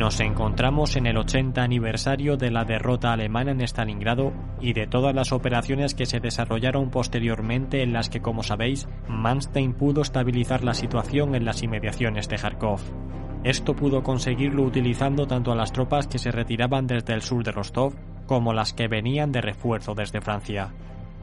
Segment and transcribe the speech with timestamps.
[0.00, 5.14] Nos encontramos en el 80 aniversario de la derrota alemana en Stalingrado y de todas
[5.14, 10.72] las operaciones que se desarrollaron posteriormente en las que, como sabéis, Manstein pudo estabilizar la
[10.72, 12.80] situación en las inmediaciones de Kharkov.
[13.44, 17.52] Esto pudo conseguirlo utilizando tanto a las tropas que se retiraban desde el sur de
[17.52, 17.92] Rostov
[18.24, 20.72] como las que venían de refuerzo desde Francia.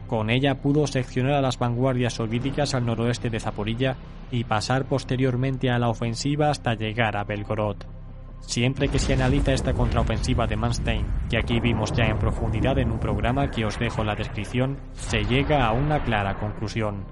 [0.06, 3.96] Con ella pudo seccionar a las vanguardias soviéticas al noroeste de Zaporilla
[4.30, 7.97] y pasar posteriormente a la ofensiva hasta llegar a Belgorod.
[8.42, 12.92] Siempre que se analiza esta contraofensiva de Manstein, que aquí vimos ya en profundidad en
[12.92, 17.06] un programa que os dejo en la descripción, se llega a una clara conclusión.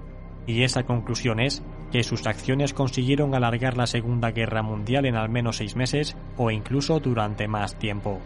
[0.46, 1.62] Y esa conclusión es
[1.92, 6.50] que sus acciones consiguieron alargar la Segunda Guerra Mundial en al menos seis meses o
[6.50, 8.20] incluso durante más tiempo.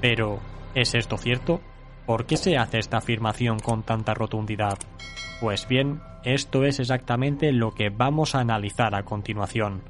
[0.00, 0.40] Pero,
[0.74, 1.60] ¿es esto cierto?
[2.06, 4.78] ¿Por qué se hace esta afirmación con tanta rotundidad?
[5.40, 9.82] Pues bien, esto es exactamente lo que vamos a analizar a continuación.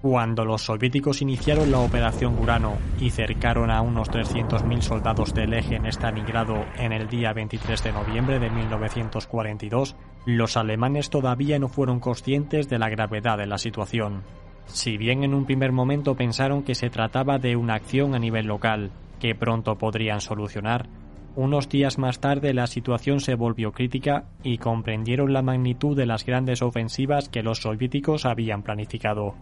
[0.00, 5.74] Cuando los soviéticos iniciaron la Operación Urano y cercaron a unos 300.000 soldados del eje
[5.74, 11.98] en Stalingrado en el día 23 de noviembre de 1942, los alemanes todavía no fueron
[11.98, 14.22] conscientes de la gravedad de la situación.
[14.66, 18.46] Si bien en un primer momento pensaron que se trataba de una acción a nivel
[18.46, 20.88] local, que pronto podrían solucionar,
[21.34, 26.24] unos días más tarde la situación se volvió crítica y comprendieron la magnitud de las
[26.24, 29.34] grandes ofensivas que los soviéticos habían planificado.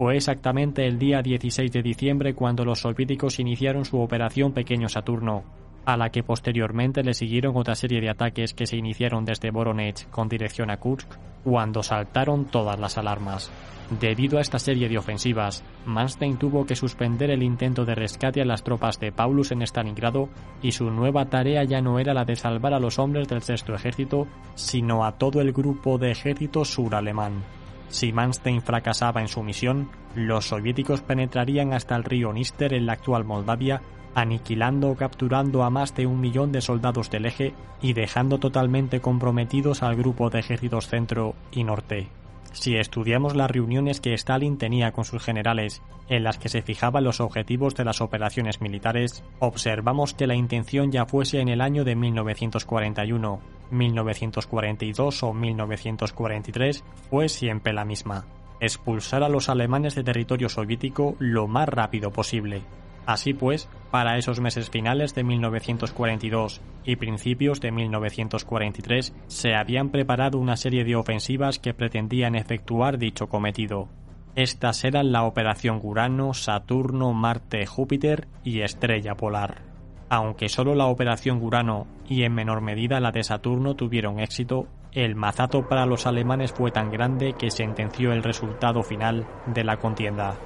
[0.00, 5.44] Fue exactamente el día 16 de diciembre cuando los soviéticos iniciaron su operación Pequeño Saturno,
[5.84, 10.06] a la que posteriormente le siguieron otra serie de ataques que se iniciaron desde Voronezh
[10.10, 11.06] con dirección a Kursk,
[11.44, 13.52] cuando saltaron todas las alarmas.
[14.00, 18.46] Debido a esta serie de ofensivas, Manstein tuvo que suspender el intento de rescate a
[18.46, 20.30] las tropas de Paulus en Stalingrado
[20.62, 23.74] y su nueva tarea ya no era la de salvar a los hombres del sexto
[23.74, 27.42] ejército, sino a todo el grupo de ejército suralemán.
[27.90, 32.94] Si Manstein fracasaba en su misión, los soviéticos penetrarían hasta el río Níster en la
[32.94, 33.82] actual Moldavia,
[34.14, 37.52] aniquilando o capturando a más de un millón de soldados del eje
[37.82, 42.08] y dejando totalmente comprometidos al grupo de ejércitos centro y norte.
[42.52, 47.04] Si estudiamos las reuniones que Stalin tenía con sus generales, en las que se fijaban
[47.04, 51.84] los objetivos de las operaciones militares, observamos que la intención ya fuese en el año
[51.84, 53.40] de 1941,
[53.70, 58.26] 1942 o 1943, fue siempre la misma,
[58.58, 62.62] expulsar a los alemanes de territorio soviético lo más rápido posible,
[63.10, 70.38] Así pues, para esos meses finales de 1942 y principios de 1943 se habían preparado
[70.38, 73.88] una serie de ofensivas que pretendían efectuar dicho cometido.
[74.36, 79.62] Estas eran la Operación Urano, Saturno, Marte, Júpiter y Estrella Polar.
[80.08, 85.16] Aunque solo la Operación Urano y en menor medida la de Saturno tuvieron éxito, el
[85.16, 90.36] mazato para los alemanes fue tan grande que sentenció el resultado final de la contienda.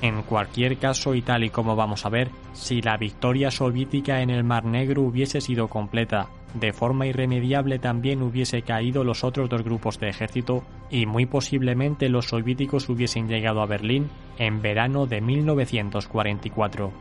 [0.00, 4.30] En cualquier caso, y tal y como vamos a ver, si la victoria soviética en
[4.30, 9.62] el Mar Negro hubiese sido completa, de forma irremediable también hubiese caído los otros dos
[9.62, 15.20] grupos de ejército y muy posiblemente los soviéticos hubiesen llegado a Berlín en verano de
[15.20, 16.92] 1944.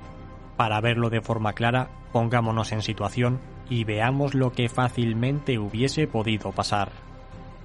[0.58, 6.52] Para verlo de forma clara, pongámonos en situación y veamos lo que fácilmente hubiese podido
[6.52, 7.07] pasar.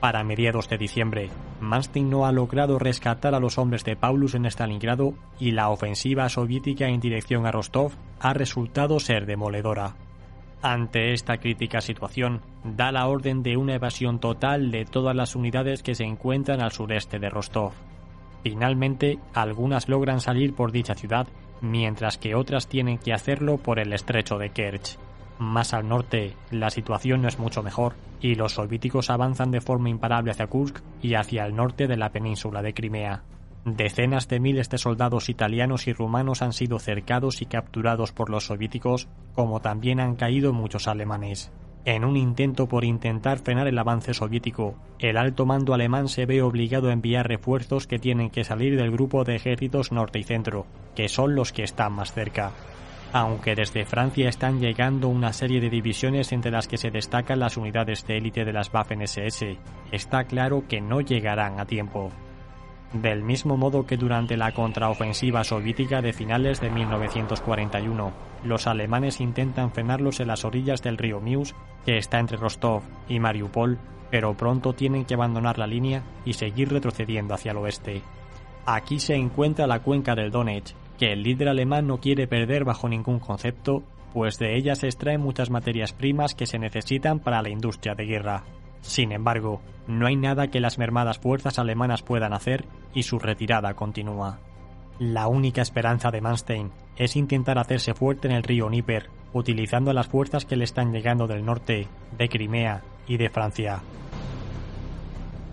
[0.02, 1.30] Para mediados de diciembre,
[1.60, 6.28] Manstein no ha logrado rescatar a los hombres de Paulus en Stalingrado y la ofensiva
[6.28, 9.94] soviética en dirección a Rostov ha resultado ser demoledora.
[10.60, 15.84] Ante esta crítica situación, da la orden de una evasión total de todas las unidades
[15.84, 17.70] que se encuentran al sureste de Rostov.
[18.42, 21.28] Finalmente, algunas logran salir por dicha ciudad,
[21.60, 24.98] mientras que otras tienen que hacerlo por el estrecho de Kerch.
[25.42, 29.90] Más al norte, la situación no es mucho mejor, y los soviéticos avanzan de forma
[29.90, 33.24] imparable hacia Kursk y hacia el norte de la península de Crimea.
[33.64, 38.46] Decenas de miles de soldados italianos y rumanos han sido cercados y capturados por los
[38.46, 41.50] soviéticos, como también han caído muchos alemanes.
[41.84, 46.40] En un intento por intentar frenar el avance soviético, el alto mando alemán se ve
[46.40, 50.66] obligado a enviar refuerzos que tienen que salir del grupo de ejércitos norte y centro,
[50.94, 52.52] que son los que están más cerca
[53.12, 57.56] aunque desde Francia están llegando una serie de divisiones entre las que se destacan las
[57.58, 59.58] unidades de élite de las Waffen-SS,
[59.90, 62.10] está claro que no llegarán a tiempo.
[62.94, 68.12] Del mismo modo que durante la contraofensiva soviética de finales de 1941,
[68.44, 71.54] los alemanes intentan frenarlos en las orillas del río Mius,
[71.84, 73.78] que está entre Rostov y Mariupol,
[74.10, 78.02] pero pronto tienen que abandonar la línea y seguir retrocediendo hacia el oeste.
[78.66, 82.88] Aquí se encuentra la cuenca del Donetsk, que el líder alemán no quiere perder bajo
[82.88, 87.48] ningún concepto, pues de ella se extraen muchas materias primas que se necesitan para la
[87.48, 88.44] industria de guerra.
[88.82, 93.74] Sin embargo, no hay nada que las mermadas fuerzas alemanas puedan hacer y su retirada
[93.74, 94.38] continúa.
[94.98, 100.08] La única esperanza de Manstein es intentar hacerse fuerte en el río Níper, utilizando las
[100.08, 103.82] fuerzas que le están llegando del norte, de Crimea y de Francia.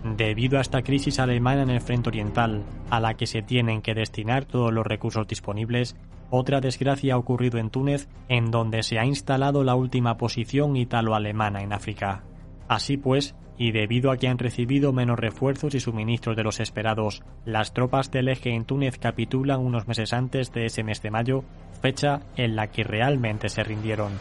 [0.04, 3.94] Debido a esta crisis alemana en el frente oriental, a la que se tienen que
[3.94, 5.94] destinar todos los recursos disponibles,
[6.30, 11.60] otra desgracia ha ocurrido en Túnez, en donde se ha instalado la última posición italo-alemana
[11.60, 12.22] en África.
[12.66, 17.22] Así pues, y debido a que han recibido menos refuerzos y suministros de los esperados,
[17.44, 21.44] las tropas del eje en Túnez capitulan unos meses antes de ese mes de mayo,
[21.82, 24.12] fecha en la que realmente se rindieron.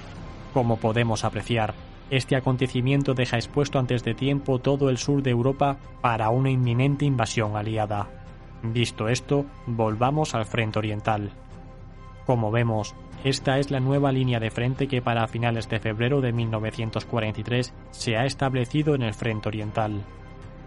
[0.53, 1.73] Como podemos apreciar,
[2.09, 7.06] este acontecimiento deja expuesto antes de tiempo todo el sur de Europa para una inminente
[7.06, 8.09] invasión aliada.
[8.63, 11.31] Visto esto, volvamos al frente oriental.
[12.25, 16.31] Como vemos, esta es la nueva línea de frente que para finales de febrero de
[16.31, 20.03] 1943 se ha establecido en el frente oriental.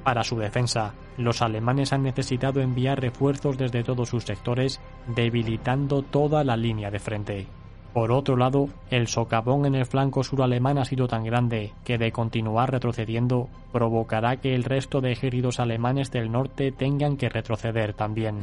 [0.04, 6.44] Para su defensa, los alemanes han necesitado enviar refuerzos desde todos sus sectores, debilitando toda
[6.44, 7.46] la línea de frente.
[7.92, 11.98] Por otro lado, el socavón en el flanco sur alemán ha sido tan grande que
[11.98, 17.92] de continuar retrocediendo provocará que el resto de ejércitos alemanes del norte tengan que retroceder
[17.92, 18.40] también.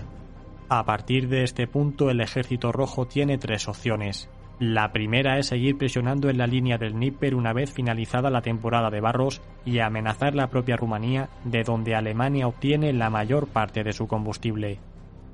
[0.69, 4.30] A partir de este punto el ejército rojo tiene tres opciones.
[4.60, 8.92] La primera es seguir presionando en la línea del Níper una vez finalizada la temporada
[8.92, 13.94] de barros y amenazar la propia Rumanía, de donde Alemania obtiene la mayor parte de
[13.94, 14.80] su combustible.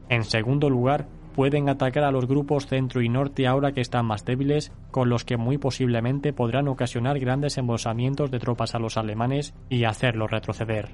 [0.08, 4.24] En segundo lugar, pueden atacar a los grupos centro y norte ahora que están más
[4.24, 9.54] débiles, con los que muy posiblemente podrán ocasionar grandes embolsamientos de tropas a los alemanes
[9.70, 10.92] y hacerlos retroceder.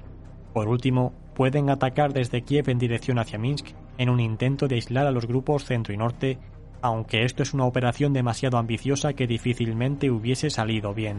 [0.52, 3.68] Por último, pueden atacar desde Kiev en dirección hacia Minsk
[3.98, 6.38] en un intento de aislar a los grupos centro y norte,
[6.82, 11.18] aunque esto es una operación demasiado ambiciosa que difícilmente hubiese salido bien.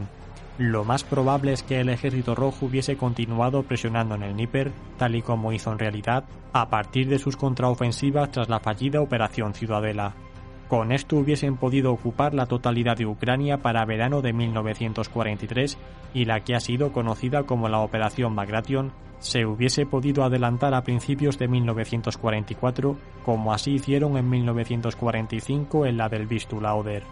[0.59, 5.15] Lo más probable es que el ejército rojo hubiese continuado presionando en el Níper, tal
[5.15, 10.13] y como hizo en realidad, a partir de sus contraofensivas tras la fallida Operación Ciudadela.
[10.67, 15.77] Con esto hubiesen podido ocupar la totalidad de Ucrania para verano de 1943
[16.13, 20.83] y la que ha sido conocida como la Operación Bagration se hubiese podido adelantar a
[20.83, 27.03] principios de 1944, como así hicieron en 1945 en la del Vistula Oder.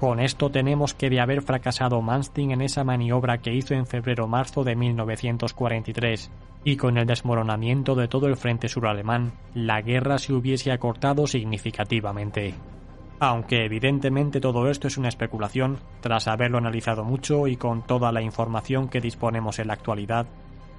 [0.00, 4.62] Con esto tenemos que de haber fracasado Manstein en esa maniobra que hizo en febrero-marzo
[4.62, 6.30] de 1943,
[6.62, 12.54] y con el desmoronamiento de todo el frente suralemán, la guerra se hubiese acortado significativamente.
[13.18, 18.22] Aunque evidentemente todo esto es una especulación, tras haberlo analizado mucho y con toda la
[18.22, 20.26] información que disponemos en la actualidad,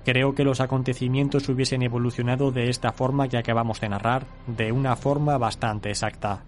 [0.06, 4.96] creo que los acontecimientos hubiesen evolucionado de esta forma que acabamos de narrar, de una
[4.96, 6.46] forma bastante exacta.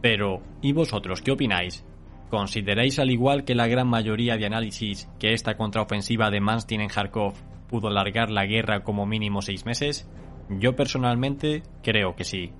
[0.00, 1.84] Pero, ¿y vosotros qué opináis?
[2.30, 6.88] ¿Consideráis al igual que la gran mayoría de análisis que esta contraofensiva de Manstein en
[6.88, 7.34] Kharkov
[7.68, 10.08] pudo alargar la guerra como mínimo seis meses?
[10.48, 12.52] Yo personalmente creo que sí.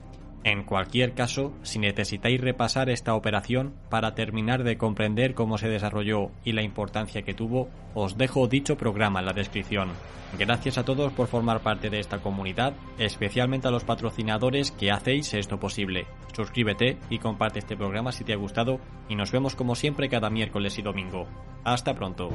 [0.43, 6.31] En cualquier caso, si necesitáis repasar esta operación para terminar de comprender cómo se desarrolló
[6.45, 9.91] y la importancia que tuvo, os dejo dicho programa en la descripción.
[10.39, 15.35] Gracias a todos por formar parte de esta comunidad, especialmente a los patrocinadores que hacéis
[15.35, 16.07] esto posible.
[16.35, 20.31] Suscríbete y comparte este programa si te ha gustado y nos vemos como siempre cada
[20.31, 21.27] miércoles y domingo.
[21.65, 22.31] Hasta pronto.